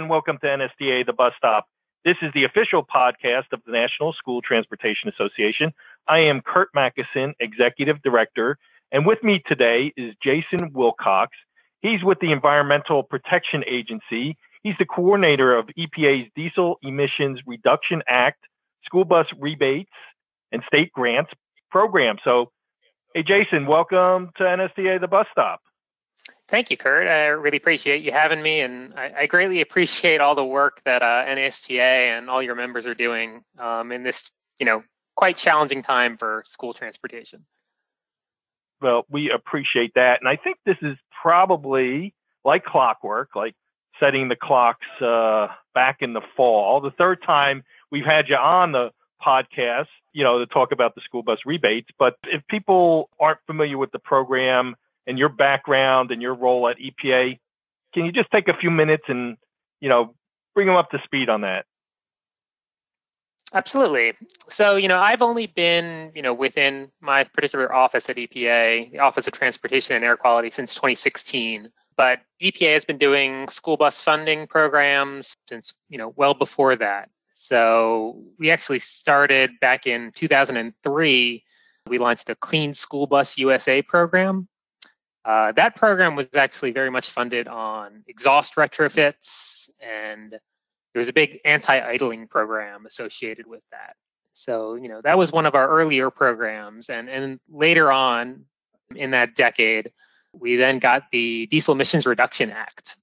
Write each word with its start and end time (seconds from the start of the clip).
and 0.00 0.08
welcome 0.08 0.38
to 0.38 0.46
NSTA 0.46 1.04
The 1.04 1.12
Bus 1.12 1.34
Stop. 1.36 1.66
This 2.06 2.16
is 2.22 2.32
the 2.32 2.44
official 2.44 2.82
podcast 2.82 3.52
of 3.52 3.60
the 3.66 3.72
National 3.72 4.14
School 4.14 4.40
Transportation 4.40 5.10
Association. 5.10 5.74
I 6.08 6.20
am 6.20 6.40
Curt 6.40 6.70
Macysyn, 6.74 7.34
Executive 7.38 8.00
Director, 8.00 8.56
and 8.92 9.04
with 9.04 9.22
me 9.22 9.42
today 9.46 9.92
is 9.98 10.14
Jason 10.24 10.72
Wilcox. 10.72 11.36
He's 11.82 12.02
with 12.02 12.18
the 12.20 12.32
Environmental 12.32 13.02
Protection 13.02 13.62
Agency. 13.70 14.38
He's 14.62 14.72
the 14.78 14.86
coordinator 14.86 15.54
of 15.54 15.66
EPA's 15.78 16.30
Diesel 16.34 16.78
Emissions 16.82 17.40
Reduction 17.46 18.02
Act, 18.08 18.42
school 18.86 19.04
bus 19.04 19.26
rebates, 19.38 19.92
and 20.50 20.62
state 20.66 20.94
grants 20.94 21.30
program. 21.70 22.16
So, 22.24 22.52
hey, 23.14 23.22
Jason, 23.22 23.66
welcome 23.66 24.30
to 24.38 24.44
NSTA 24.44 24.98
The 24.98 25.08
Bus 25.08 25.26
Stop. 25.30 25.60
Thank 26.50 26.68
you, 26.68 26.76
Curt. 26.76 27.06
I 27.06 27.26
really 27.26 27.58
appreciate 27.58 28.02
you 28.02 28.10
having 28.10 28.42
me, 28.42 28.60
and 28.60 28.92
I, 28.94 29.12
I 29.20 29.26
greatly 29.26 29.60
appreciate 29.60 30.20
all 30.20 30.34
the 30.34 30.44
work 30.44 30.82
that 30.84 31.00
uh, 31.00 31.24
NSTA 31.24 32.18
and 32.18 32.28
all 32.28 32.42
your 32.42 32.56
members 32.56 32.86
are 32.86 32.94
doing 32.94 33.44
um, 33.60 33.92
in 33.92 34.02
this, 34.02 34.32
you 34.58 34.66
know, 34.66 34.82
quite 35.14 35.36
challenging 35.36 35.80
time 35.80 36.16
for 36.16 36.42
school 36.46 36.72
transportation. 36.72 37.46
Well, 38.82 39.06
we 39.08 39.30
appreciate 39.30 39.92
that, 39.94 40.18
and 40.20 40.28
I 40.28 40.36
think 40.36 40.56
this 40.66 40.78
is 40.82 40.96
probably 41.22 42.14
like 42.44 42.64
clockwork, 42.64 43.36
like 43.36 43.54
setting 44.00 44.28
the 44.28 44.36
clocks 44.36 44.86
uh, 45.00 45.48
back 45.72 45.98
in 46.00 46.14
the 46.14 46.22
fall. 46.36 46.80
The 46.80 46.90
third 46.90 47.22
time 47.22 47.62
we've 47.92 48.04
had 48.04 48.28
you 48.28 48.34
on 48.34 48.72
the 48.72 48.90
podcast, 49.24 49.86
you 50.12 50.24
know, 50.24 50.40
to 50.40 50.46
talk 50.46 50.72
about 50.72 50.96
the 50.96 51.02
school 51.02 51.22
bus 51.22 51.38
rebates. 51.46 51.90
But 51.96 52.16
if 52.24 52.42
people 52.48 53.08
aren't 53.20 53.40
familiar 53.46 53.78
with 53.78 53.92
the 53.92 53.98
program, 54.00 54.74
and 55.10 55.18
your 55.18 55.28
background 55.28 56.12
and 56.12 56.22
your 56.22 56.34
role 56.34 56.68
at 56.68 56.76
EPA. 56.78 57.36
Can 57.92 58.04
you 58.04 58.12
just 58.12 58.30
take 58.30 58.46
a 58.46 58.54
few 58.54 58.70
minutes 58.70 59.02
and, 59.08 59.36
you 59.80 59.88
know, 59.88 60.14
bring 60.54 60.68
them 60.68 60.76
up 60.76 60.88
to 60.92 61.00
speed 61.04 61.28
on 61.28 61.40
that? 61.40 61.66
Absolutely. 63.52 64.12
So, 64.48 64.76
you 64.76 64.86
know, 64.86 65.00
I've 65.00 65.20
only 65.20 65.48
been, 65.48 66.12
you 66.14 66.22
know, 66.22 66.32
within 66.32 66.92
my 67.00 67.24
particular 67.24 67.74
office 67.74 68.08
at 68.08 68.14
EPA, 68.14 68.92
the 68.92 69.00
Office 69.00 69.26
of 69.26 69.32
Transportation 69.32 69.96
and 69.96 70.04
Air 70.04 70.16
Quality, 70.16 70.50
since 70.50 70.76
2016. 70.76 71.68
But 71.96 72.20
EPA 72.40 72.74
has 72.74 72.84
been 72.84 72.96
doing 72.96 73.48
school 73.48 73.76
bus 73.76 74.00
funding 74.00 74.46
programs 74.46 75.34
since, 75.48 75.74
you 75.88 75.98
know, 75.98 76.14
well 76.14 76.34
before 76.34 76.76
that. 76.76 77.10
So 77.32 78.22
we 78.38 78.52
actually 78.52 78.78
started 78.78 79.50
back 79.60 79.88
in 79.88 80.12
2003. 80.14 81.44
We 81.88 81.98
launched 81.98 82.28
the 82.28 82.36
Clean 82.36 82.72
School 82.72 83.08
Bus 83.08 83.36
USA 83.36 83.82
program, 83.82 84.46
uh, 85.24 85.52
that 85.52 85.76
program 85.76 86.16
was 86.16 86.26
actually 86.34 86.70
very 86.70 86.90
much 86.90 87.10
funded 87.10 87.48
on 87.48 88.04
exhaust 88.08 88.56
retrofits, 88.56 89.68
and 89.80 90.32
there 90.32 91.00
was 91.00 91.08
a 91.08 91.12
big 91.12 91.38
anti-idling 91.44 92.26
program 92.28 92.86
associated 92.86 93.46
with 93.46 93.62
that. 93.70 93.94
So, 94.32 94.74
you 94.76 94.88
know, 94.88 95.00
that 95.02 95.18
was 95.18 95.32
one 95.32 95.46
of 95.46 95.54
our 95.54 95.68
earlier 95.68 96.10
programs, 96.10 96.88
and 96.88 97.08
and 97.08 97.40
later 97.50 97.92
on 97.92 98.44
in 98.96 99.10
that 99.10 99.34
decade, 99.34 99.92
we 100.32 100.56
then 100.56 100.78
got 100.78 101.04
the 101.12 101.46
Diesel 101.46 101.74
Emissions 101.74 102.06
Reduction 102.06 102.50
Act. 102.50 102.96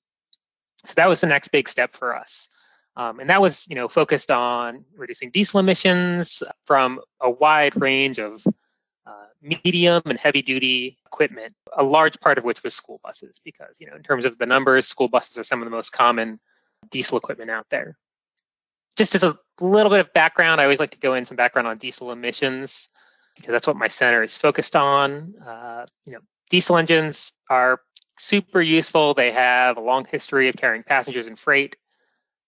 So 0.86 0.94
that 0.96 1.10
was 1.10 1.22
the 1.22 1.28
next 1.28 1.50
big 1.50 1.68
step 1.70 1.96
for 1.96 2.16
us. 2.16 2.48
Um, 2.96 3.20
and 3.20 3.30
that 3.30 3.42
was, 3.42 3.68
you 3.70 3.76
know, 3.76 3.88
focused 3.88 4.32
on 4.32 4.84
reducing 4.96 5.30
diesel 5.30 5.60
emissions 5.60 6.42
from 6.66 7.00
a 7.22 7.30
wide 7.30 7.80
range 7.80 8.20
of 8.20 8.44
medium 9.42 10.02
and 10.06 10.18
heavy 10.18 10.42
duty 10.42 10.98
equipment, 11.06 11.54
a 11.78 11.84
large 11.84 12.20
part 12.20 12.38
of 12.38 12.44
which 12.44 12.64
was 12.64 12.74
school 12.74 13.00
buses, 13.04 13.40
because, 13.44 13.78
you 13.80 13.88
know, 13.88 13.96
in 13.96 14.04
terms 14.04 14.26
of 14.26 14.38
the 14.38 14.46
numbers, 14.46 14.88
school 14.88 15.08
buses 15.08 15.38
are 15.38 15.44
some 15.44 15.62
of 15.62 15.66
the 15.66 15.72
most 15.72 15.92
common 15.92 16.40
diesel 16.90 17.18
equipment 17.18 17.50
out 17.50 17.66
there. 17.70 17.98
Just 18.96 19.16
as 19.16 19.24
a 19.24 19.38
little 19.62 19.90
bit 19.90 20.00
of 20.00 20.12
background, 20.14 20.60
I 20.60 20.64
always 20.64 20.80
like 20.80 20.92
to 20.92 21.00
go 21.00 21.14
in 21.14 21.26
some 21.26 21.38
background 21.38 21.68
on 21.68 21.78
diesel 21.78 22.12
emissions 22.12 22.90
because 23.36 23.52
that's 23.52 23.68
what 23.68 23.78
my 23.78 23.88
center 23.88 24.24
is 24.24 24.36
focused 24.36 24.76
on. 24.76 25.34
Uh, 25.46 25.86
you 26.06 26.14
know, 26.14 26.20
diesel 26.50 26.78
engines 26.78 27.34
are 27.50 27.82
super 28.18 28.62
useful. 28.62 29.14
They 29.14 29.32
have 29.32 29.78
a 29.78 29.82
long 29.82 30.06
history 30.06 30.50
of 30.50 30.56
carrying 30.56 30.84
passengers 30.84 31.28
and 31.28 31.38
freight, 31.38 31.76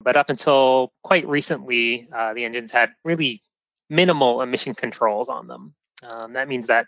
but 0.02 0.18
up 0.18 0.30
until 0.30 0.94
quite 1.04 1.28
recently, 1.28 2.08
uh, 2.12 2.34
the 2.34 2.44
engines 2.44 2.72
had 2.72 2.92
really 3.04 3.42
minimal 3.90 4.42
emission 4.42 4.74
controls 4.74 5.30
on 5.30 5.48
them. 5.48 5.76
Um, 6.08 6.34
that 6.34 6.48
means 6.48 6.68
that 6.68 6.88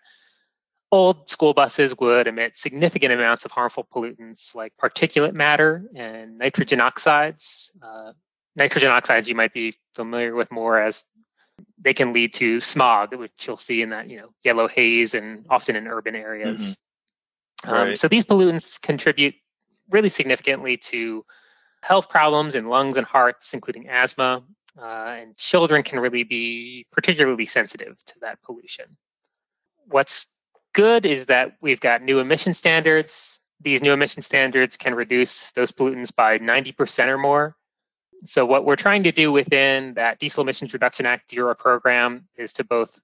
old 0.92 1.30
school 1.30 1.54
buses 1.54 1.96
would 2.00 2.28
emit 2.28 2.56
significant 2.56 3.14
amounts 3.14 3.46
of 3.46 3.52
harmful 3.52 3.88
pollutants 3.94 4.54
like 4.56 4.74
particulate 4.82 5.34
matter 5.34 5.86
and 5.96 6.38
nitrogen 6.38 6.82
oxides. 6.82 7.72
Uh, 7.82 8.12
nitrogen 8.56 8.90
oxides 8.90 9.28
you 9.28 9.36
might 9.36 9.54
be 9.54 9.74
familiar 9.96 10.36
with 10.36 10.52
more 10.52 10.80
as 10.80 11.06
they 11.80 11.94
can 11.94 12.14
lead 12.14 12.34
to 12.34 12.60
smog, 12.60 13.16
which 13.16 13.32
you'll 13.48 13.58
see 13.58 13.82
in 13.82 13.90
that 13.90 14.10
you 14.10 14.18
know 14.18 14.30
yellow 14.44 14.68
haze 14.68 15.14
and 15.14 15.46
often 15.50 15.76
in 15.76 15.88
urban 15.88 16.16
areas. 16.16 16.78
Mm-hmm. 17.66 17.74
Um, 17.74 17.96
So 17.96 18.08
these 18.08 18.26
pollutants 18.26 18.82
contribute 18.82 19.36
really 19.90 20.10
significantly 20.10 20.78
to 20.78 21.24
health 21.84 22.10
problems 22.10 22.56
in 22.56 22.68
lungs 22.68 22.98
and 22.98 23.06
hearts, 23.06 23.54
including 23.54 23.88
asthma, 23.88 24.44
uh, 24.80 25.18
and 25.20 25.38
children 25.38 25.84
can 25.84 26.00
really 26.00 26.24
be 26.24 26.86
particularly 26.92 27.46
sensitive 27.46 28.04
to 28.06 28.20
that 28.22 28.42
pollution. 28.44 28.86
What's 29.88 30.28
good 30.74 31.06
is 31.06 31.26
that 31.26 31.58
we've 31.62 31.80
got 31.80 32.02
new 32.02 32.20
emission 32.20 32.54
standards. 32.54 33.42
These 33.60 33.82
new 33.82 33.92
emission 33.92 34.22
standards 34.22 34.78
can 34.78 34.96
reduce 34.96 35.52
those 35.52 35.72
pollutants 35.72 36.16
by 36.16 36.40
90% 36.40 37.08
or 37.08 37.18
more. 37.18 37.56
So, 38.26 38.46
what 38.46 38.66
we're 38.66 38.76
trying 38.76 39.04
to 39.04 39.12
do 39.12 39.32
within 39.32 39.96
that 39.96 40.20
Diesel 40.20 40.44
Emissions 40.44 40.74
Reduction 40.74 41.06
Act 41.06 41.30
DERA 41.30 41.56
program 41.56 42.28
is 42.38 42.54
to 42.54 42.64
both 42.64 43.02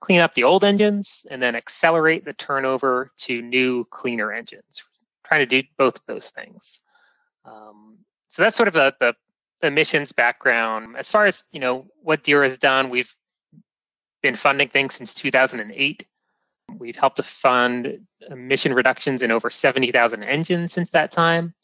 clean 0.00 0.20
up 0.20 0.34
the 0.34 0.44
old 0.44 0.64
engines 0.64 1.26
and 1.30 1.42
then 1.42 1.54
accelerate 1.54 2.24
the 2.24 2.32
turnover 2.34 3.10
to 3.18 3.42
new, 3.42 3.84
cleaner 3.86 4.32
engines. 4.32 4.84
trying 5.24 5.40
to 5.40 5.62
do 5.62 5.66
both 5.76 5.96
of 5.96 6.02
those 6.06 6.30
things. 6.30 6.80
Um, 7.44 7.98
so 8.28 8.42
that's 8.42 8.56
sort 8.56 8.68
of 8.68 8.74
the, 8.74 8.94
the 9.00 9.14
emissions 9.62 10.12
background. 10.12 10.96
As 10.96 11.10
far 11.10 11.26
as 11.26 11.44
you 11.52 11.60
know, 11.60 11.86
what 12.02 12.22
DERA 12.22 12.48
has 12.48 12.58
done, 12.58 12.90
we've 12.90 13.14
been 14.22 14.36
funding 14.36 14.68
things 14.68 14.94
since 14.94 15.14
2008. 15.14 16.06
We've 16.78 16.96
helped 16.96 17.16
to 17.16 17.22
fund 17.22 18.00
emission 18.30 18.74
reductions 18.74 19.22
in 19.22 19.30
over 19.30 19.50
70,000 19.50 20.22
engines 20.22 20.72
since 20.72 20.90
that 20.90 21.10
time, 21.10 21.54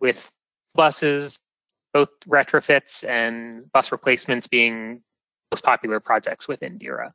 with 0.00 0.32
buses, 0.74 1.40
both 1.92 2.08
retrofits 2.28 3.08
and 3.08 3.70
bus 3.72 3.90
replacements 3.90 4.46
being 4.46 5.02
most 5.50 5.64
popular 5.64 6.00
projects 6.00 6.46
within 6.46 6.78
DERA. 6.78 7.12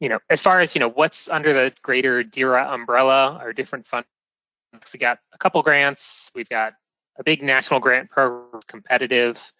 You 0.00 0.08
know, 0.08 0.18
as 0.30 0.42
far 0.42 0.60
as 0.60 0.74
you 0.74 0.80
know, 0.80 0.90
what's 0.90 1.28
under 1.28 1.52
the 1.52 1.72
greater 1.82 2.22
DERA 2.22 2.68
umbrella 2.72 3.38
are 3.40 3.52
different 3.52 3.86
funds. 3.86 4.08
We 4.92 4.98
got 4.98 5.18
a 5.32 5.38
couple 5.38 5.62
grants. 5.62 6.30
We've 6.34 6.48
got 6.48 6.74
a 7.18 7.24
big 7.24 7.42
national 7.42 7.80
grant 7.80 8.10
program, 8.10 8.60
competitive. 8.66 9.52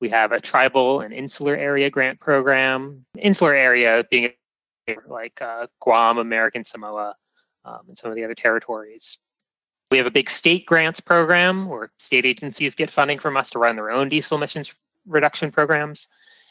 We 0.00 0.08
have 0.10 0.32
a 0.32 0.40
tribal 0.40 1.00
and 1.00 1.12
insular 1.12 1.56
area 1.56 1.90
grant 1.90 2.20
program. 2.20 3.04
Insular 3.18 3.54
area 3.54 4.04
being 4.10 4.32
like 5.06 5.40
uh, 5.40 5.66
Guam, 5.80 6.18
American 6.18 6.64
Samoa, 6.64 7.14
um, 7.64 7.80
and 7.88 7.98
some 7.98 8.10
of 8.10 8.16
the 8.16 8.24
other 8.24 8.34
territories. 8.34 9.18
We 9.90 9.98
have 9.98 10.06
a 10.06 10.10
big 10.10 10.30
state 10.30 10.66
grants 10.66 11.00
program 11.00 11.68
where 11.68 11.90
state 11.98 12.24
agencies 12.24 12.74
get 12.74 12.90
funding 12.90 13.18
from 13.18 13.36
us 13.36 13.50
to 13.50 13.58
run 13.58 13.76
their 13.76 13.90
own 13.90 14.08
diesel 14.08 14.38
emissions 14.38 14.74
reduction 15.06 15.50
programs. 15.50 16.08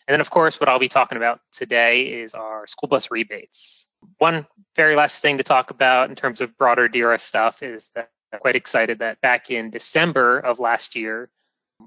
And 0.07 0.13
then, 0.13 0.21
of 0.21 0.29
course, 0.29 0.59
what 0.59 0.67
I'll 0.67 0.79
be 0.79 0.89
talking 0.89 1.17
about 1.17 1.39
today 1.51 2.03
is 2.03 2.33
our 2.33 2.65
school 2.67 2.89
bus 2.89 3.11
rebates. 3.11 3.89
One 4.17 4.45
very 4.75 4.95
last 4.95 5.21
thing 5.21 5.37
to 5.37 5.43
talk 5.43 5.69
about 5.69 6.09
in 6.09 6.15
terms 6.15 6.41
of 6.41 6.57
broader 6.57 6.87
DERA 6.87 7.19
stuff 7.19 7.61
is 7.61 7.89
that 7.95 8.09
quite 8.37 8.55
excited 8.55 8.99
that 8.99 9.19
back 9.21 9.49
in 9.49 9.69
December 9.69 10.39
of 10.39 10.59
last 10.59 10.95
year, 10.95 11.29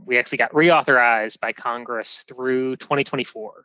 we 0.04 0.18
actually 0.18 0.38
got 0.38 0.52
reauthorized 0.52 1.38
by 1.40 1.52
Congress 1.52 2.24
through 2.26 2.76
2024. 2.76 3.64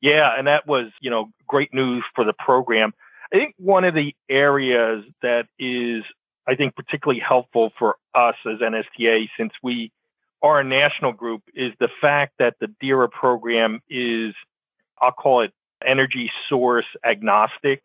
Yeah, 0.00 0.32
and 0.38 0.46
that 0.46 0.66
was, 0.66 0.86
you 1.00 1.10
know, 1.10 1.30
great 1.46 1.74
news 1.74 2.04
for 2.14 2.24
the 2.24 2.32
program. 2.32 2.92
I 3.32 3.36
think 3.36 3.54
one 3.58 3.84
of 3.84 3.94
the 3.94 4.14
areas 4.30 5.04
that 5.22 5.46
is, 5.58 6.04
I 6.46 6.54
think, 6.54 6.76
particularly 6.76 7.20
helpful 7.20 7.72
for 7.78 7.96
us 8.14 8.36
as 8.46 8.60
NSTA, 8.60 9.28
since 9.36 9.52
we 9.62 9.92
are 10.40 10.60
a 10.60 10.64
national 10.64 11.12
group, 11.12 11.42
is 11.52 11.72
the 11.80 11.88
fact 12.00 12.34
that 12.38 12.54
the 12.60 12.68
DERA 12.80 13.08
program 13.08 13.80
is, 13.90 14.34
I'll 15.02 15.12
call 15.12 15.42
it 15.42 15.52
energy 15.84 16.30
source 16.48 16.86
agnostic. 17.04 17.82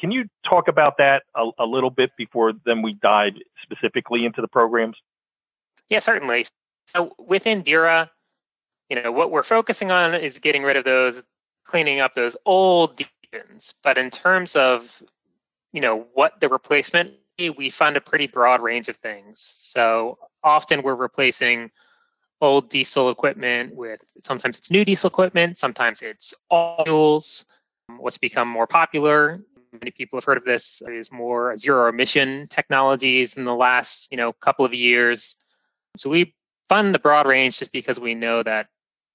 Can 0.00 0.10
you 0.10 0.24
talk 0.48 0.66
about 0.66 0.96
that 0.96 1.24
a, 1.36 1.50
a 1.58 1.66
little 1.66 1.90
bit 1.90 2.10
before 2.16 2.52
then 2.64 2.80
we 2.80 2.94
dive 2.94 3.34
specifically 3.62 4.24
into 4.24 4.40
the 4.40 4.48
programs? 4.48 4.96
Yeah, 5.90 5.98
certainly. 5.98 6.46
So 6.86 7.14
within 7.18 7.62
DERA, 7.62 8.10
you 8.88 9.00
know, 9.00 9.12
what 9.12 9.30
we're 9.30 9.42
focusing 9.42 9.90
on 9.90 10.14
is 10.14 10.38
getting 10.38 10.62
rid 10.62 10.76
of 10.76 10.84
those, 10.84 11.22
cleaning 11.64 12.00
up 12.00 12.14
those 12.14 12.36
old 12.46 12.96
deacons. 12.96 13.74
But 13.82 13.98
in 13.98 14.10
terms 14.10 14.56
of, 14.56 15.02
you 15.72 15.80
know, 15.80 16.06
what 16.14 16.40
the 16.40 16.48
replacement, 16.48 17.12
we 17.56 17.70
fund 17.70 17.96
a 17.96 18.00
pretty 18.00 18.26
broad 18.26 18.62
range 18.62 18.88
of 18.88 18.96
things. 18.96 19.40
So 19.40 20.18
often 20.42 20.82
we're 20.82 20.94
replacing 20.94 21.70
old 22.40 22.70
diesel 22.70 23.10
equipment 23.10 23.74
with 23.74 24.02
sometimes 24.20 24.58
it's 24.58 24.70
new 24.70 24.84
diesel 24.84 25.08
equipment, 25.08 25.58
sometimes 25.58 26.00
it's 26.02 26.34
all 26.48 26.82
fuels. 26.84 27.44
What's 27.98 28.18
become 28.18 28.48
more 28.48 28.66
popular, 28.66 29.42
many 29.72 29.90
people 29.90 30.16
have 30.16 30.24
heard 30.24 30.36
of 30.36 30.44
this, 30.44 30.82
is 30.88 31.12
more 31.12 31.56
zero 31.56 31.88
emission 31.88 32.46
technologies 32.48 33.36
in 33.36 33.44
the 33.44 33.54
last 33.54 34.08
you 34.10 34.16
know 34.16 34.32
couple 34.32 34.64
of 34.64 34.74
years. 34.74 35.36
So 35.96 36.10
we 36.10 36.34
fund 36.68 36.94
the 36.94 36.98
broad 36.98 37.26
range 37.26 37.58
just 37.58 37.72
because 37.72 37.98
we 38.00 38.14
know 38.14 38.42
that 38.42 38.68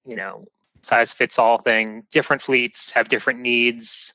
you 0.05 0.15
know 0.15 0.45
size 0.81 1.13
fits 1.13 1.39
all 1.39 1.57
thing. 1.57 2.03
Different 2.11 2.41
fleets 2.41 2.91
have 2.91 3.09
different 3.09 3.39
needs, 3.39 4.13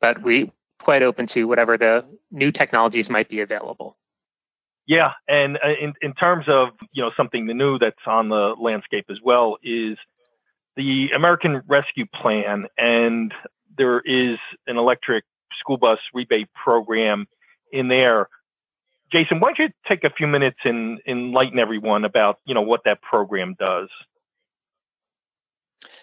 but 0.00 0.22
we 0.22 0.52
quite 0.80 1.02
open 1.02 1.26
to 1.26 1.44
whatever 1.44 1.78
the 1.78 2.04
new 2.30 2.52
technologies 2.52 3.08
might 3.08 3.28
be 3.28 3.40
available. 3.40 3.96
Yeah, 4.86 5.12
and 5.28 5.56
uh, 5.64 5.70
in 5.80 5.94
in 6.02 6.12
terms 6.14 6.44
of 6.48 6.68
you 6.92 7.02
know 7.02 7.10
something 7.16 7.46
new 7.46 7.78
that's 7.78 7.96
on 8.06 8.28
the 8.28 8.54
landscape 8.60 9.06
as 9.10 9.18
well 9.22 9.56
is 9.62 9.96
the 10.76 11.08
American 11.14 11.62
Rescue 11.66 12.06
Plan, 12.14 12.66
and 12.76 13.32
there 13.76 14.00
is 14.00 14.38
an 14.66 14.76
electric 14.76 15.24
school 15.58 15.76
bus 15.76 15.98
rebate 16.12 16.48
program 16.54 17.26
in 17.72 17.88
there. 17.88 18.28
Jason, 19.12 19.40
why 19.40 19.48
don't 19.48 19.58
you 19.58 19.68
take 19.86 20.04
a 20.04 20.10
few 20.10 20.26
minutes 20.26 20.58
and 20.64 21.00
enlighten 21.06 21.58
everyone 21.58 22.04
about 22.04 22.40
you 22.44 22.54
know 22.54 22.62
what 22.62 22.82
that 22.84 23.02
program 23.02 23.54
does? 23.58 23.88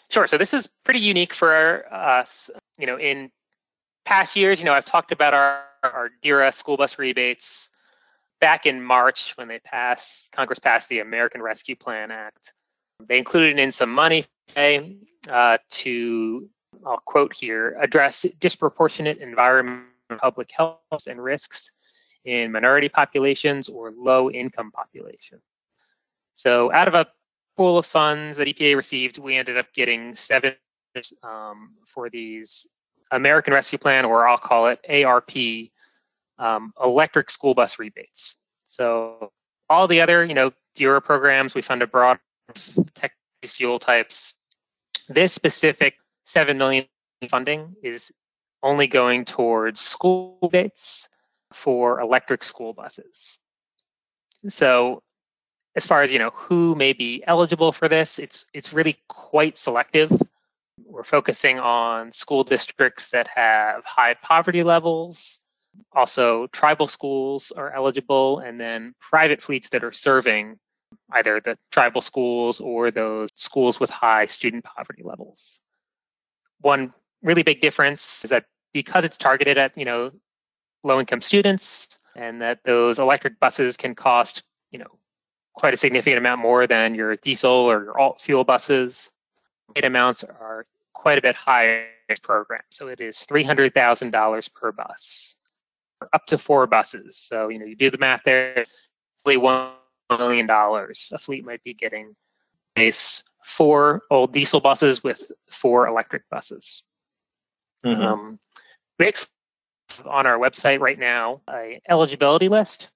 Sure. 0.10 0.28
So 0.28 0.38
this 0.38 0.54
is 0.54 0.70
pretty 0.84 1.00
unique 1.00 1.34
for 1.34 1.86
us. 1.94 2.50
You 2.78 2.86
know, 2.86 2.98
in 2.98 3.32
past 4.06 4.36
years, 4.36 4.60
you 4.60 4.66
know, 4.66 4.74
I've 4.74 4.86
talked 4.86 5.12
about 5.12 5.34
our 5.34 5.64
our 5.84 6.12
DERA 6.22 6.52
school 6.52 6.78
bus 6.78 7.00
rebates 7.00 7.70
back 8.42 8.66
in 8.66 8.84
March 8.84 9.38
when 9.38 9.48
they 9.48 9.60
passed, 9.60 10.34
Congress 10.34 10.60
passed 10.60 10.90
the 10.90 11.00
American 11.00 11.42
Rescue 11.42 11.76
Plan 11.76 12.12
Act. 12.12 12.54
They 13.08 13.18
included 13.18 13.58
in 13.58 13.72
some 13.72 13.92
money 13.92 14.26
uh, 15.30 15.58
to, 15.70 16.50
I'll 16.86 17.02
quote 17.06 17.36
here, 17.36 17.78
address 17.80 18.26
disproportionate 18.40 19.20
environmental 19.20 19.88
public 20.20 20.52
health 20.52 21.08
and 21.08 21.24
risks 21.24 21.72
in 22.26 22.52
minority 22.52 22.90
populations 22.90 23.70
or 23.70 23.92
low 23.92 24.30
income 24.30 24.72
populations. 24.72 25.42
So 26.34 26.72
out 26.72 26.88
of 26.88 26.94
a 26.94 27.08
pool 27.58 27.78
of 27.78 27.86
funds 27.86 28.38
that 28.38 28.48
EPA 28.48 28.76
received, 28.76 29.18
we 29.18 29.36
ended 29.36 29.58
up 29.58 29.72
getting 29.74 30.16
seven 30.16 30.54
um, 31.24 31.76
for 31.86 32.10
these 32.10 32.68
American 33.12 33.54
Rescue 33.54 33.78
Plan, 33.78 34.06
or 34.06 34.28
I'll 34.28 34.38
call 34.38 34.68
it 34.68 34.80
ARP 34.90 35.32
um, 36.40 36.74
electric 36.84 37.30
school 37.30 37.54
bus 37.54 37.80
rebates. 37.80 38.38
So 38.64 39.32
all 39.70 39.88
the 39.88 40.02
other, 40.02 40.26
you 40.26 40.34
know, 40.34 40.52
DERA 40.76 41.02
programs, 41.02 41.54
we 41.54 41.62
fund 41.62 41.82
a 41.82 41.88
broad 41.88 42.20
tech 42.94 43.14
fuel 43.44 43.80
types. 43.80 44.34
This 45.10 45.34
specific 45.34 45.96
seven 46.26 46.58
million 46.58 46.86
funding 47.30 47.76
is 47.84 48.12
only 48.64 48.88
going 48.88 49.26
towards 49.26 49.80
school 49.80 50.38
rebates 50.42 51.10
for 51.54 52.00
electric 52.00 52.44
school 52.44 52.74
buses. 52.74 53.40
So 54.48 55.04
as 55.76 55.86
far 55.86 56.02
as 56.02 56.12
you 56.12 56.20
know 56.20 56.32
who 56.32 56.76
may 56.76 56.94
be 56.94 57.24
eligible 57.28 57.72
for 57.72 57.88
this, 57.88 58.20
it's 58.20 58.46
it's 58.54 58.74
really 58.74 58.98
quite 59.08 59.58
selective. 59.58 60.12
We're 60.86 61.04
focusing 61.04 61.60
on 61.60 62.12
school 62.12 62.44
districts 62.44 63.10
that 63.10 63.28
have 63.28 63.84
high 63.86 64.16
poverty 64.16 64.64
levels, 64.64 65.42
also, 65.94 66.48
tribal 66.48 66.88
schools 66.88 67.52
are 67.52 67.72
eligible, 67.72 68.40
and 68.40 68.60
then 68.60 68.94
private 69.00 69.42
fleets 69.42 69.70
that 69.70 69.84
are 69.84 69.92
serving 69.92 70.60
either 71.12 71.40
the 71.40 71.58
tribal 71.72 72.02
schools 72.02 72.60
or 72.60 72.92
those 72.92 73.30
schools 73.36 73.80
with 73.80 73.90
high 73.90 74.26
student 74.26 74.64
poverty 74.64 75.04
levels. 75.04 75.62
One 76.62 76.94
really 77.22 77.44
big 77.44 77.62
difference 77.62 78.24
is 78.24 78.30
that 78.32 78.46
because 78.74 79.04
it's 79.04 79.18
targeted 79.18 79.58
at 79.58 79.78
you 79.78 79.86
know 79.86 80.12
low 80.84 81.00
income 81.00 81.22
students, 81.22 82.00
and 82.16 82.42
that 82.42 82.60
those 82.66 83.00
electric 83.00 83.40
buses 83.40 83.78
can 83.78 83.96
cost 83.96 84.44
you 84.72 84.80
know 84.80 85.00
quite 85.54 85.74
a 85.74 85.78
significant 85.78 86.18
amount 86.18 86.42
more 86.42 86.68
than 86.68 86.96
your 86.96 87.16
diesel 87.18 87.52
or 87.52 87.84
your 87.84 88.00
alt 88.00 88.22
fuel 88.22 88.44
buses. 88.44 89.12
Rate 89.76 89.86
amounts 89.86 90.24
are 90.24 90.66
quite 90.94 91.18
a 91.18 91.22
bit 91.22 91.36
higher 91.36 91.88
program. 92.22 92.62
So 92.70 92.88
it 92.88 93.00
is 93.00 93.18
$300,000 93.18 94.54
per 94.54 94.72
bus 94.72 95.36
up 96.14 96.26
to 96.28 96.38
four 96.38 96.68
buses. 96.68 97.18
So, 97.18 97.50
you 97.50 97.60
know, 97.60 97.66
you 97.66 97.76
do 97.76 97.90
the 97.90 97.98
math 97.98 98.24
there, 98.24 98.64
one 99.24 99.72
million 100.10 100.46
dollars 100.46 101.12
a 101.14 101.18
fleet 101.18 101.46
might 101.46 101.64
be 101.64 101.74
getting 101.74 102.16
base 102.76 103.24
four 103.44 104.04
old 104.10 104.34
diesel 104.34 104.60
buses 104.60 105.04
with 105.04 105.32
four 105.50 105.88
electric 105.88 106.30
buses. 106.30 106.84
Mm-hmm. 107.86 108.02
Um, 108.02 108.40
we 109.00 109.12
on 110.06 110.26
our 110.26 110.38
website 110.38 110.80
right 110.80 111.00
now 111.00 111.42
a 111.50 111.82
eligibility 111.90 112.48
list. 112.48 112.92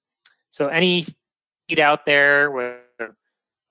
So 0.50 0.68
any 0.68 1.04
fleet 1.68 1.78
out 1.78 2.06
there 2.06 2.50
with 2.50 2.76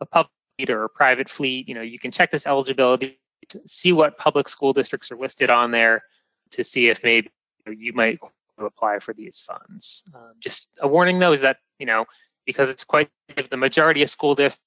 a 0.02 0.06
public 0.06 0.32
fleet 0.58 0.70
or 0.70 0.84
a 0.84 0.90
private 0.90 1.30
fleet, 1.30 1.68
you 1.68 1.74
know, 1.74 1.82
you 1.82 1.98
can 1.98 2.12
check 2.12 2.30
this 2.30 2.46
eligibility 2.46 3.20
to 3.50 3.62
see 3.66 3.94
what 3.94 4.18
public 4.18 4.50
school 4.50 4.74
districts 4.74 5.12
are 5.12 5.18
listed 5.18 5.50
on 5.50 5.72
there 5.72 6.04
to 6.52 6.64
see 6.64 6.90
if 6.90 7.04
maybe 7.04 7.30
you 7.68 7.94
might 7.94 8.20
apply 8.60 9.00
for 9.00 9.14
these 9.14 9.40
funds. 9.40 10.04
Um, 10.14 10.34
just 10.40 10.70
a 10.82 10.88
warning 10.88 11.20
though 11.20 11.32
is 11.32 11.42
that, 11.42 11.58
you 11.80 11.86
know, 11.86 12.06
because 12.46 12.70
it's 12.70 12.84
quite 12.84 13.10
the 13.50 13.58
majority 13.58 14.04
of 14.04 14.10
school 14.10 14.36
districts 14.36 14.64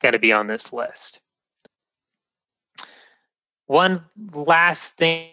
got 0.00 0.12
to 0.12 0.18
be 0.18 0.32
on 0.32 0.46
this 0.46 0.72
list. 0.72 1.20
One 3.66 4.04
last 4.32 4.96
thing 4.96 5.30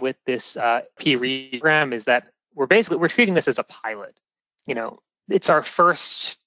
with 0.00 0.16
this 0.24 0.56
uh, 0.56 0.82
P 0.98 1.16
program 1.16 1.92
is 1.92 2.04
that 2.04 2.28
we're 2.54 2.66
basically 2.66 2.98
we're 2.98 3.08
treating 3.08 3.34
this 3.34 3.48
as 3.48 3.58
a 3.58 3.64
pilot. 3.64 4.18
You 4.66 4.74
know, 4.74 4.98
it's 5.28 5.50
our 5.50 5.62
first 5.62 6.38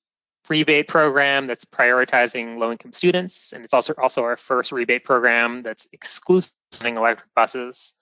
rebate 0.49 0.87
program 0.87 1.45
that's 1.45 1.65
prioritizing 1.65 2.57
low-income 2.57 2.93
students, 2.93 3.53
and 3.53 3.63
it's 3.63 3.73
also 3.73 3.93
also 4.01 4.23
our 4.23 4.37
first 4.37 4.71
rebate 4.71 5.03
program 5.03 5.61
that's 5.61 5.87
exclusively 5.91 6.53
electric 6.91 7.33
buses. 7.35 7.93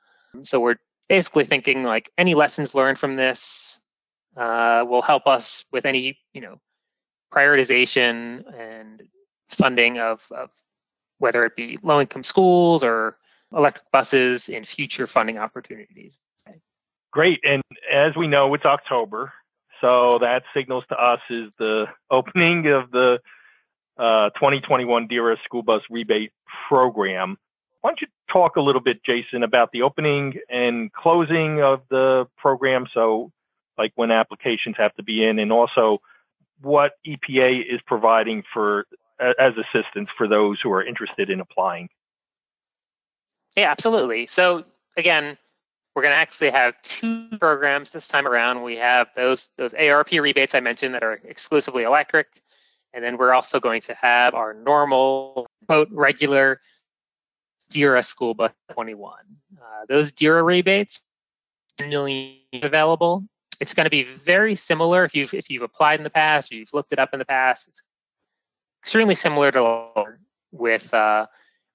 So 0.43 0.59
we're 0.59 0.77
basically 1.09 1.45
thinking 1.45 1.83
like 1.83 2.11
any 2.17 2.35
lessons 2.35 2.75
learned 2.75 2.99
from 2.99 3.15
this 3.15 3.79
uh, 4.35 4.85
will 4.87 5.01
help 5.01 5.25
us 5.25 5.65
with 5.71 5.85
any 5.85 6.19
you 6.33 6.41
know 6.41 6.59
prioritization 7.33 8.43
and 8.57 9.01
funding 9.47 9.99
of, 9.99 10.25
of 10.31 10.51
whether 11.19 11.45
it 11.45 11.55
be 11.55 11.79
low 11.81 11.99
income 11.99 12.23
schools 12.23 12.83
or 12.83 13.17
electric 13.55 13.89
buses 13.91 14.49
in 14.49 14.63
future 14.63 15.07
funding 15.07 15.39
opportunities. 15.39 16.19
Great. 17.11 17.39
And 17.43 17.63
as 17.91 18.15
we 18.15 18.27
know, 18.27 18.53
it's 18.53 18.65
October. 18.65 19.31
So 19.81 20.17
that 20.19 20.43
signals 20.53 20.83
to 20.89 20.95
us 20.95 21.19
is 21.29 21.49
the 21.57 21.85
opening 22.11 22.67
of 22.67 22.91
the 22.91 23.19
uh, 23.97 24.29
2021 24.31 25.07
DERA 25.07 25.37
school 25.43 25.63
bus 25.63 25.81
rebate 25.89 26.31
program. 26.67 27.37
Why 27.81 27.91
don't 27.91 28.01
you 28.01 28.07
talk 28.31 28.55
a 28.55 28.61
little 28.61 28.81
bit, 28.81 29.03
Jason, 29.03 29.43
about 29.43 29.71
the 29.71 29.83
opening 29.83 30.35
and 30.49 30.91
closing 30.91 31.61
of 31.61 31.81
the 31.89 32.27
program? 32.37 32.87
So, 32.93 33.31
like 33.77 33.93
when 33.95 34.11
applications 34.11 34.75
have 34.77 34.93
to 34.95 35.03
be 35.03 35.23
in, 35.23 35.39
and 35.39 35.51
also 35.51 36.01
what 36.61 36.93
EPA 37.05 37.61
is 37.61 37.79
providing 37.85 38.43
for 38.51 38.87
as 39.19 39.53
assistance 39.57 40.09
for 40.17 40.27
those 40.27 40.59
who 40.61 40.71
are 40.71 40.83
interested 40.83 41.29
in 41.29 41.39
applying. 41.39 41.89
Yeah, 43.55 43.71
absolutely. 43.71 44.27
So 44.27 44.63
again, 44.97 45.37
we're 45.95 46.03
going 46.03 46.13
to 46.13 46.17
actually 46.17 46.51
have 46.51 46.79
two 46.83 47.27
programs 47.39 47.89
this 47.89 48.07
time 48.07 48.27
around. 48.27 48.61
We 48.61 48.75
have 48.75 49.07
those 49.15 49.49
those 49.57 49.73
ARP 49.73 50.11
rebates 50.11 50.53
I 50.53 50.59
mentioned 50.59 50.93
that 50.93 51.03
are 51.03 51.19
exclusively 51.23 51.83
electric, 51.83 52.27
and 52.93 53.03
then 53.03 53.17
we're 53.17 53.33
also 53.33 53.59
going 53.59 53.81
to 53.81 53.95
have 53.95 54.35
our 54.35 54.53
normal 54.53 55.47
quote 55.65 55.89
regular 55.91 56.59
DERA 57.69 58.03
School 58.03 58.35
Bus 58.35 58.51
21. 58.73 59.13
Uh, 59.59 59.85
those 59.89 60.11
DERA 60.11 60.43
rebates, 60.43 61.03
million 61.79 62.37
available. 62.61 63.23
It's 63.59 63.73
going 63.73 63.85
to 63.85 63.89
be 63.89 64.03
very 64.03 64.53
similar 64.53 65.03
if 65.03 65.15
you've 65.15 65.33
if 65.33 65.49
you've 65.49 65.63
applied 65.63 65.99
in 65.99 66.03
the 66.03 66.11
past 66.11 66.51
or 66.51 66.55
you've 66.55 66.73
looked 66.73 66.93
it 66.93 66.99
up 66.99 67.09
in 67.13 67.17
the 67.17 67.25
past. 67.25 67.67
It's 67.67 67.81
extremely 68.81 69.15
similar 69.15 69.51
to 69.51 69.89
with 70.51 70.93
uh, 70.93 71.27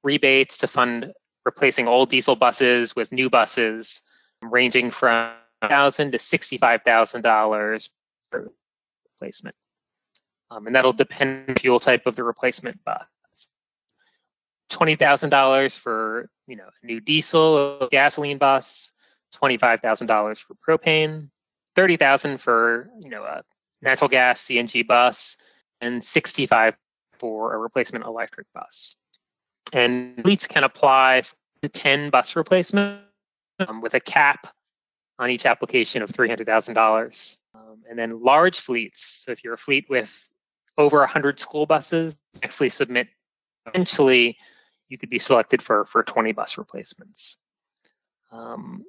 rebates 0.03 0.57
to 0.59 0.67
fund 0.67 1.13
replacing 1.45 1.89
old 1.89 2.09
diesel 2.09 2.37
buses 2.37 2.95
with 2.95 3.13
new 3.13 3.29
buses, 3.29 4.03
ranging 4.43 4.91
from 4.91 5.33
thousand 5.69 6.13
to 6.13 6.19
sixty-five 6.19 6.83
thousand 6.83 7.23
dollars 7.23 7.91
per 8.31 8.49
replacement, 9.21 9.55
um, 10.51 10.67
and 10.67 10.75
that'll 10.75 10.93
depend 10.93 11.49
on 11.49 11.55
fuel 11.57 11.79
type 11.79 12.07
of 12.07 12.17
the 12.17 12.25
replacement 12.25 12.83
bus. 12.85 13.07
Twenty 14.69 14.97
thousand 14.97 15.31
dollars 15.31 15.75
for 15.75 16.31
you 16.47 16.57
know 16.57 16.69
a 16.83 16.87
new 16.87 17.01
diesel 17.01 17.79
or 17.83 17.89
gasoline 17.89 18.39
bus, 18.39 18.93
twenty 19.33 19.57
five 19.57 19.81
thousand 19.81 20.07
dollars 20.07 20.41
for 20.41 20.55
propane, 20.67 21.29
thirty 21.77 21.97
thousand 21.97 22.39
for 22.39 22.89
you 23.05 23.11
know 23.11 23.23
a 23.23 23.43
natural 23.83 24.09
gas 24.09 24.43
CNG 24.43 24.87
bus, 24.87 25.37
and 25.81 26.05
sixty 26.05 26.47
five 26.47 26.75
for 27.23 27.55
a 27.55 27.59
replacement 27.59 28.05
electric 28.05 28.53
bus. 28.53 28.97
And 29.73 30.21
fleets 30.25 30.49
can 30.49 30.65
apply 30.65 31.23
to 31.63 31.69
10 31.69 32.11
bus 32.11 32.35
replacements 32.35 33.05
um, 33.61 33.81
with 33.81 33.95
a 33.95 34.01
cap 34.01 34.49
on 35.21 35.31
each 35.31 35.47
application 35.47 36.03
of 36.03 36.11
$300,000. 36.11 37.37
Um, 37.55 37.83
and 37.89 37.97
then 37.97 38.21
large 38.21 38.59
fleets, 38.59 39.23
so 39.25 39.31
if 39.31 39.45
you're 39.45 39.55
a 39.55 39.59
fleet 39.59 39.87
with 39.89 40.29
over 40.79 40.99
100 40.99 41.39
school 41.39 41.65
buses, 41.65 42.19
actually 42.43 42.71
submit, 42.71 43.07
eventually 43.67 44.37
you 44.89 44.99
could 44.99 45.11
be 45.11 45.21
selected 45.21 45.63
for, 45.63 45.85
for 45.85 46.03
20 46.03 46.33
bus 46.33 46.59
replacements. 46.59 47.39
Um, 48.33 48.85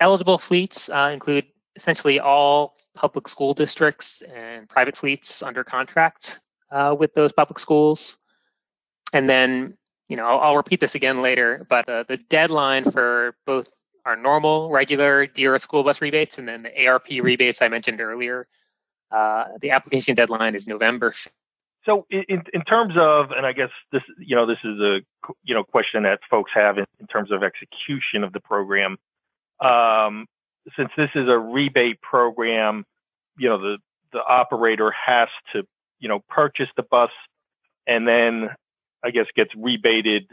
eligible 0.00 0.38
fleets 0.38 0.88
uh, 0.88 1.10
include 1.12 1.44
essentially 1.74 2.20
all 2.20 2.78
public 2.94 3.28
school 3.28 3.52
districts 3.52 4.22
and 4.34 4.66
private 4.66 4.96
fleets 4.96 5.42
under 5.42 5.62
contract 5.62 6.40
uh, 6.70 6.94
with 6.98 7.14
those 7.14 7.32
public 7.32 7.58
schools. 7.58 8.18
And 9.12 9.28
then, 9.28 9.76
you 10.08 10.16
know, 10.16 10.26
I'll, 10.26 10.40
I'll 10.40 10.56
repeat 10.56 10.80
this 10.80 10.94
again 10.94 11.22
later, 11.22 11.66
but 11.68 11.88
uh, 11.88 12.04
the 12.08 12.16
deadline 12.16 12.90
for 12.90 13.36
both 13.46 13.68
our 14.04 14.16
normal, 14.16 14.70
regular 14.70 15.26
DERA 15.26 15.58
school 15.58 15.82
bus 15.82 16.00
rebates 16.00 16.38
and 16.38 16.46
then 16.48 16.62
the 16.62 16.86
ARP 16.86 17.08
rebates 17.08 17.60
I 17.60 17.68
mentioned 17.68 18.00
earlier, 18.00 18.46
uh, 19.10 19.44
the 19.60 19.70
application 19.70 20.14
deadline 20.14 20.54
is 20.54 20.66
November. 20.66 21.10
5th. 21.10 21.28
So, 21.84 22.04
in, 22.10 22.42
in 22.52 22.62
terms 22.62 22.94
of, 22.98 23.30
and 23.30 23.46
I 23.46 23.52
guess 23.52 23.70
this, 23.92 24.02
you 24.18 24.34
know, 24.34 24.44
this 24.44 24.58
is 24.64 24.80
a, 24.80 24.98
you 25.44 25.54
know, 25.54 25.62
question 25.62 26.02
that 26.02 26.18
folks 26.28 26.50
have 26.52 26.78
in, 26.78 26.84
in 26.98 27.06
terms 27.06 27.30
of 27.30 27.44
execution 27.44 28.24
of 28.24 28.32
the 28.32 28.40
program. 28.40 28.96
Um, 29.60 30.26
since 30.76 30.90
this 30.96 31.10
is 31.14 31.28
a 31.28 31.38
rebate 31.38 32.00
program, 32.00 32.84
you 33.38 33.48
know, 33.48 33.60
the, 33.60 33.78
the 34.12 34.18
operator 34.18 34.90
has 34.90 35.28
to, 35.52 35.62
you 35.98 36.08
know, 36.08 36.20
purchase 36.28 36.68
the 36.76 36.82
bus 36.82 37.10
and 37.86 38.06
then 38.06 38.50
I 39.04 39.10
guess 39.10 39.26
gets 39.34 39.50
rebated, 39.56 40.26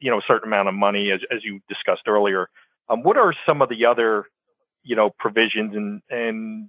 you 0.00 0.10
know, 0.10 0.18
a 0.18 0.22
certain 0.26 0.48
amount 0.48 0.68
of 0.68 0.74
money 0.74 1.10
as, 1.10 1.20
as 1.30 1.44
you 1.44 1.60
discussed 1.68 2.08
earlier. 2.08 2.48
Um, 2.88 3.02
what 3.02 3.16
are 3.16 3.34
some 3.46 3.62
of 3.62 3.68
the 3.68 3.84
other, 3.84 4.24
you 4.82 4.96
know, 4.96 5.10
provisions 5.18 5.74
and, 5.74 6.00
and, 6.10 6.68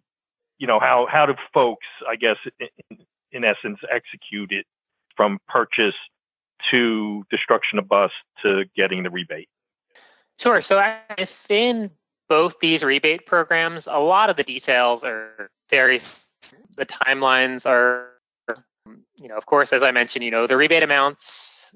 you 0.57 0.67
know, 0.67 0.79
how, 0.79 1.07
how 1.09 1.25
do 1.25 1.33
folks, 1.53 1.85
I 2.07 2.15
guess, 2.15 2.37
in, 2.59 2.97
in 3.31 3.43
essence, 3.43 3.79
execute 3.91 4.51
it 4.51 4.65
from 5.15 5.39
purchase 5.47 5.95
to 6.71 7.23
destruction 7.29 7.79
of 7.79 7.87
bus 7.87 8.11
to 8.43 8.65
getting 8.75 9.03
the 9.03 9.09
rebate? 9.09 9.49
Sure. 10.39 10.61
So 10.61 10.83
within 11.17 11.89
both 12.29 12.59
these 12.59 12.83
rebate 12.83 13.25
programs, 13.25 13.87
a 13.87 13.99
lot 13.99 14.29
of 14.29 14.35
the 14.35 14.43
details 14.43 15.03
are 15.03 15.49
very, 15.69 15.97
the 15.97 16.85
timelines 16.85 17.65
are, 17.65 18.09
Um, 18.87 19.03
you 19.21 19.27
know, 19.27 19.35
of 19.35 19.45
course, 19.45 19.73
as 19.73 19.83
I 19.83 19.91
mentioned, 19.91 20.23
you 20.23 20.31
know, 20.31 20.47
the 20.47 20.57
rebate 20.57 20.83
amounts, 20.83 21.73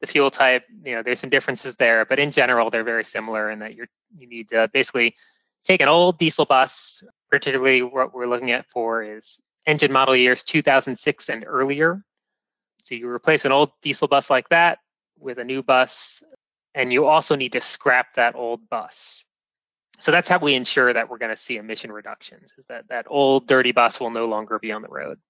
the 0.00 0.06
fuel 0.06 0.30
type, 0.30 0.64
you 0.84 0.94
know, 0.94 1.02
there's 1.02 1.20
some 1.20 1.30
differences 1.30 1.76
there, 1.76 2.04
but 2.04 2.18
in 2.18 2.30
general, 2.30 2.70
they're 2.70 2.84
very 2.84 3.04
similar 3.04 3.50
in 3.50 3.58
that 3.60 3.74
you're, 3.74 3.88
you 4.16 4.26
need 4.26 4.48
to 4.48 4.68
basically 4.72 5.14
take 5.62 5.80
an 5.80 5.88
old 5.88 6.18
diesel 6.18 6.44
bus, 6.44 7.02
particularly 7.30 7.82
what 7.82 8.14
we're 8.14 8.26
looking 8.26 8.50
at 8.50 8.68
for 8.68 9.02
is 9.02 9.40
engine 9.66 9.92
model 9.92 10.16
years 10.16 10.42
2006 10.42 11.28
and 11.28 11.44
earlier. 11.46 12.02
So 12.82 12.96
you 12.96 13.08
replace 13.08 13.44
an 13.44 13.52
old 13.52 13.70
diesel 13.80 14.08
bus 14.08 14.28
like 14.28 14.48
that 14.48 14.78
with 15.18 15.38
a 15.38 15.44
new 15.44 15.62
bus, 15.62 16.22
and 16.74 16.92
you 16.92 17.06
also 17.06 17.36
need 17.36 17.52
to 17.52 17.60
scrap 17.60 18.14
that 18.14 18.34
old 18.34 18.68
bus. 18.68 19.24
So 20.00 20.10
that's 20.10 20.28
how 20.28 20.38
we 20.38 20.54
ensure 20.54 20.92
that 20.92 21.08
we're 21.08 21.18
going 21.18 21.30
to 21.30 21.36
see 21.36 21.58
emission 21.58 21.92
reductions 21.92 22.54
is 22.58 22.64
that 22.64 22.88
that 22.88 23.06
old 23.08 23.46
dirty 23.46 23.70
bus 23.70 24.00
will 24.00 24.10
no 24.10 24.26
longer 24.26 24.58
be 24.58 24.72
on 24.72 24.82
the 24.82 24.88
road 24.88 25.20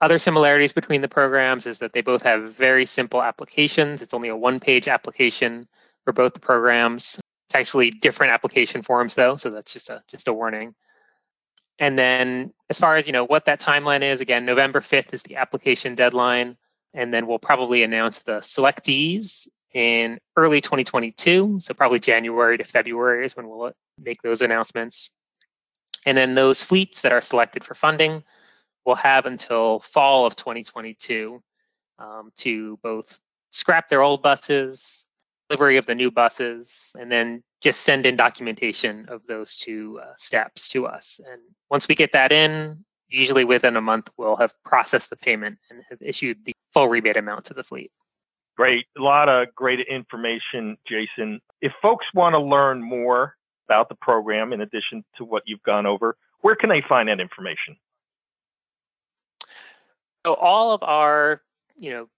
other 0.00 0.18
similarities 0.18 0.72
between 0.72 1.00
the 1.00 1.08
programs 1.08 1.66
is 1.66 1.78
that 1.78 1.92
they 1.92 2.00
both 2.00 2.22
have 2.22 2.52
very 2.52 2.84
simple 2.84 3.22
applications 3.22 4.02
it's 4.02 4.14
only 4.14 4.28
a 4.28 4.36
one 4.36 4.60
page 4.60 4.88
application 4.88 5.66
for 6.04 6.12
both 6.12 6.34
the 6.34 6.40
programs 6.40 7.18
it's 7.48 7.54
actually 7.54 7.90
different 7.90 8.32
application 8.32 8.82
forms 8.82 9.14
though 9.14 9.36
so 9.36 9.50
that's 9.50 9.72
just 9.72 9.90
a 9.90 10.02
just 10.08 10.28
a 10.28 10.32
warning 10.32 10.74
and 11.78 11.98
then 11.98 12.52
as 12.70 12.78
far 12.78 12.96
as 12.96 13.06
you 13.06 13.12
know 13.12 13.24
what 13.24 13.44
that 13.44 13.60
timeline 13.60 14.02
is 14.02 14.20
again 14.20 14.44
november 14.44 14.80
5th 14.80 15.12
is 15.12 15.22
the 15.24 15.36
application 15.36 15.94
deadline 15.94 16.56
and 16.94 17.12
then 17.12 17.26
we'll 17.26 17.38
probably 17.38 17.82
announce 17.82 18.22
the 18.22 18.38
selectees 18.38 19.46
in 19.74 20.18
early 20.36 20.60
2022. 20.60 21.60
So 21.60 21.74
probably 21.74 22.00
January 22.00 22.58
to 22.58 22.64
February 22.64 23.24
is 23.24 23.36
when 23.36 23.48
we'll 23.48 23.72
make 24.00 24.22
those 24.22 24.42
announcements. 24.42 25.10
And 26.06 26.16
then 26.16 26.34
those 26.34 26.62
fleets 26.62 27.02
that 27.02 27.12
are 27.12 27.20
selected 27.20 27.64
for 27.64 27.74
funding 27.74 28.24
will 28.88 28.94
have 28.94 29.26
until 29.26 29.80
fall 29.80 30.24
of 30.24 30.34
2022 30.34 31.42
um, 31.98 32.32
to 32.36 32.78
both 32.82 33.20
scrap 33.50 33.90
their 33.90 34.00
old 34.00 34.22
buses, 34.22 35.04
delivery 35.50 35.76
of 35.76 35.84
the 35.84 35.94
new 35.94 36.10
buses, 36.10 36.96
and 36.98 37.12
then 37.12 37.42
just 37.60 37.82
send 37.82 38.06
in 38.06 38.16
documentation 38.16 39.04
of 39.10 39.26
those 39.26 39.58
two 39.58 40.00
uh, 40.02 40.14
steps 40.16 40.68
to 40.68 40.86
us. 40.86 41.20
And 41.30 41.42
once 41.70 41.86
we 41.86 41.94
get 41.94 42.12
that 42.12 42.32
in, 42.32 42.82
usually 43.10 43.44
within 43.44 43.76
a 43.76 43.80
month, 43.82 44.08
we'll 44.16 44.36
have 44.36 44.54
processed 44.64 45.10
the 45.10 45.16
payment 45.16 45.58
and 45.70 45.82
have 45.90 46.00
issued 46.00 46.42
the 46.46 46.54
full 46.72 46.88
rebate 46.88 47.18
amount 47.18 47.44
to 47.44 47.54
the 47.54 47.62
fleet. 47.62 47.92
Great. 48.56 48.86
A 48.96 49.02
lot 49.02 49.28
of 49.28 49.48
great 49.54 49.80
information, 49.86 50.78
Jason. 50.88 51.42
If 51.60 51.72
folks 51.82 52.06
want 52.14 52.32
to 52.32 52.40
learn 52.40 52.82
more 52.82 53.34
about 53.68 53.90
the 53.90 53.96
program, 53.96 54.54
in 54.54 54.62
addition 54.62 55.04
to 55.18 55.26
what 55.26 55.42
you've 55.44 55.62
gone 55.62 55.84
over, 55.84 56.16
where 56.40 56.56
can 56.56 56.70
they 56.70 56.82
find 56.88 57.10
that 57.10 57.20
information? 57.20 57.76
So 60.26 60.34
all 60.34 60.72
of 60.72 60.82
our, 60.82 61.42
you 61.78 61.90
know, 61.90 62.08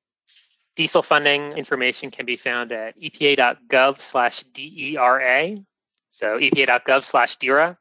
diesel 0.77 1.03
funding 1.03 1.53
information 1.53 2.11
can 2.11 2.27
be 2.27 2.37
found 2.37 2.73
at 2.73 2.99
epa.gov 2.99 4.01
slash 4.01 4.43
DERA. 4.45 5.59
So 6.11 6.39
epa.gov 6.39 7.05
slash 7.05 7.37
DERA. 7.37 7.77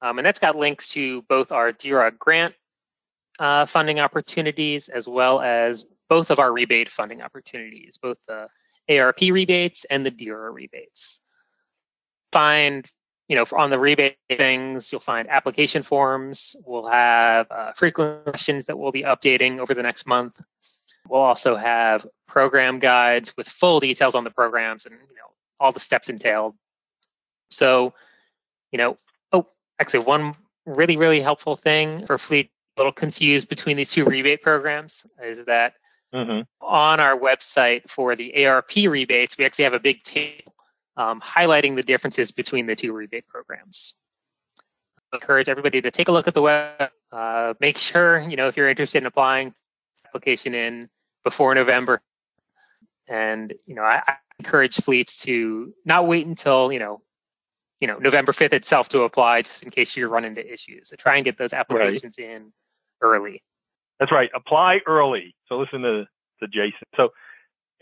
Um, 0.00 0.18
and 0.18 0.26
that's 0.26 0.40
got 0.40 0.56
links 0.56 0.88
to 0.90 1.22
both 1.22 1.52
our 1.52 1.72
DERA 1.72 2.10
grant 2.10 2.54
uh, 3.38 3.64
funding 3.64 4.00
opportunities 4.00 4.88
as 4.88 5.06
well 5.06 5.40
as 5.40 5.86
both 6.08 6.30
of 6.30 6.38
our 6.38 6.52
rebate 6.52 6.88
funding 6.88 7.22
opportunities, 7.22 7.96
both 7.96 8.22
the 8.26 8.48
ARP 8.98 9.20
rebates 9.20 9.84
and 9.88 10.04
the 10.04 10.10
DERA 10.10 10.50
rebates. 10.50 11.20
Find, 12.32 12.90
you 13.32 13.36
know, 13.36 13.46
on 13.56 13.70
the 13.70 13.78
rebate 13.78 14.18
things, 14.28 14.92
you'll 14.92 15.00
find 15.00 15.26
application 15.30 15.82
forms. 15.82 16.54
We'll 16.66 16.86
have 16.88 17.46
uh, 17.50 17.72
frequent 17.72 18.24
questions 18.24 18.66
that 18.66 18.78
we'll 18.78 18.92
be 18.92 19.04
updating 19.04 19.58
over 19.58 19.72
the 19.72 19.82
next 19.82 20.06
month. 20.06 20.38
We'll 21.08 21.22
also 21.22 21.56
have 21.56 22.06
program 22.28 22.78
guides 22.78 23.34
with 23.34 23.48
full 23.48 23.80
details 23.80 24.14
on 24.14 24.24
the 24.24 24.30
programs 24.30 24.84
and 24.84 24.96
you 24.96 25.16
know 25.16 25.32
all 25.58 25.72
the 25.72 25.80
steps 25.80 26.10
entailed. 26.10 26.54
So, 27.50 27.94
you 28.70 28.76
know, 28.76 28.98
oh, 29.32 29.46
actually, 29.80 30.04
one 30.04 30.34
really 30.66 30.98
really 30.98 31.22
helpful 31.22 31.56
thing 31.56 32.04
for 32.04 32.18
fleet 32.18 32.50
a 32.76 32.80
little 32.80 32.92
confused 32.92 33.48
between 33.48 33.78
these 33.78 33.90
two 33.90 34.04
rebate 34.04 34.42
programs 34.42 35.06
is 35.22 35.42
that 35.46 35.72
Mm-hmm. 36.14 36.42
On 36.60 37.00
our 37.00 37.18
website 37.18 37.88
for 37.88 38.14
the 38.14 38.44
ARP 38.44 38.72
rebates, 38.76 39.38
we 39.38 39.46
actually 39.46 39.64
have 39.64 39.72
a 39.72 39.80
big 39.80 40.02
table 40.02 40.51
um, 40.96 41.20
highlighting 41.20 41.76
the 41.76 41.82
differences 41.82 42.30
between 42.30 42.66
the 42.66 42.76
two 42.76 42.92
rebate 42.92 43.26
programs. 43.26 43.94
I 45.12 45.16
encourage 45.16 45.48
everybody 45.48 45.80
to 45.80 45.90
take 45.90 46.08
a 46.08 46.12
look 46.12 46.28
at 46.28 46.34
the 46.34 46.42
web. 46.42 46.90
Uh, 47.10 47.54
make 47.60 47.78
sure 47.78 48.20
you 48.20 48.36
know 48.36 48.48
if 48.48 48.56
you're 48.56 48.68
interested 48.68 48.98
in 48.98 49.06
applying 49.06 49.54
application 50.06 50.54
in 50.54 50.88
before 51.24 51.54
November, 51.54 52.00
and 53.08 53.52
you 53.66 53.74
know 53.74 53.82
I, 53.82 54.02
I 54.06 54.16
encourage 54.38 54.76
fleets 54.76 55.18
to 55.24 55.72
not 55.84 56.06
wait 56.06 56.26
until 56.26 56.72
you 56.72 56.78
know 56.78 57.02
you 57.80 57.88
know 57.88 57.98
November 57.98 58.32
5th 58.32 58.52
itself 58.52 58.88
to 58.90 59.02
apply, 59.02 59.42
just 59.42 59.62
in 59.62 59.70
case 59.70 59.96
you 59.96 60.08
run 60.08 60.24
into 60.24 60.50
issues. 60.50 60.88
So 60.88 60.96
try 60.96 61.16
and 61.16 61.24
get 61.24 61.36
those 61.36 61.52
applications 61.52 62.16
right. 62.18 62.30
in 62.30 62.52
early. 63.02 63.42
That's 63.98 64.12
right. 64.12 64.30
Apply 64.34 64.80
early. 64.86 65.34
So 65.48 65.58
listen 65.58 65.82
to, 65.82 66.06
to 66.40 66.48
Jason. 66.48 66.86
So, 66.96 67.10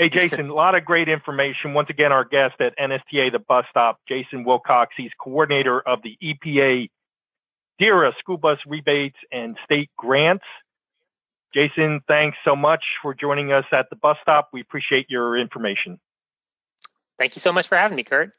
hey, 0.00 0.08
Jason, 0.08 0.48
a 0.48 0.54
lot 0.54 0.74
of 0.74 0.84
great 0.86 1.10
information. 1.10 1.74
Once 1.74 1.90
again, 1.90 2.10
our 2.10 2.24
guest 2.24 2.54
at 2.58 2.76
NSTA, 2.78 3.30
the 3.30 3.38
bus 3.38 3.66
stop, 3.68 4.00
Jason 4.08 4.44
Wilcox. 4.44 4.94
He's 4.96 5.10
coordinator 5.20 5.80
of 5.86 6.00
the 6.02 6.16
EPA 6.22 6.88
DERA 7.78 8.12
school 8.18 8.38
bus 8.38 8.58
rebates 8.66 9.18
and 9.30 9.58
state 9.62 9.90
grants. 9.98 10.44
Jason, 11.52 12.00
thanks 12.08 12.38
so 12.44 12.56
much 12.56 12.82
for 13.02 13.12
joining 13.12 13.52
us 13.52 13.64
at 13.72 13.90
the 13.90 13.96
bus 13.96 14.16
stop. 14.22 14.48
We 14.54 14.62
appreciate 14.62 15.06
your 15.10 15.36
information. 15.36 16.00
Thank 17.18 17.36
you 17.36 17.40
so 17.40 17.52
much 17.52 17.68
for 17.68 17.76
having 17.76 17.96
me, 17.96 18.04
Curt. 18.04 18.32